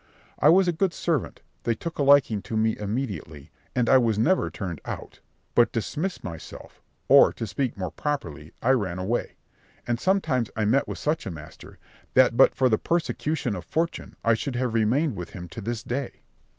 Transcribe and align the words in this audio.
I 0.39 0.49
was 0.49 0.67
a 0.67 0.71
good 0.71 0.93
servant: 0.95 1.43
they 1.61 1.75
took 1.75 1.99
a 1.99 2.01
liking 2.01 2.41
to 2.41 2.57
me 2.57 2.75
immediately; 2.75 3.51
and 3.75 3.87
I 3.87 3.99
was 3.99 4.17
never 4.17 4.49
turned 4.49 4.81
out, 4.83 5.19
but 5.53 5.71
dismissed 5.71 6.23
myself, 6.23 6.81
or, 7.07 7.31
to 7.33 7.45
speak 7.45 7.77
more 7.77 7.91
properly, 7.91 8.51
I 8.63 8.71
ran 8.71 8.97
away; 8.97 9.35
and 9.85 9.99
sometimes 9.99 10.49
I 10.55 10.65
met 10.65 10.87
with 10.87 10.97
such 10.97 11.27
a 11.27 11.29
master, 11.29 11.77
that 12.15 12.35
but 12.35 12.55
for 12.55 12.67
the 12.67 12.79
persecution 12.79 13.55
of 13.55 13.63
fortune 13.63 14.15
I 14.23 14.33
should 14.33 14.55
have 14.55 14.73
remained 14.73 15.17
with 15.17 15.33
him 15.33 15.47
to 15.49 15.61
this 15.61 15.83
day. 15.83 16.21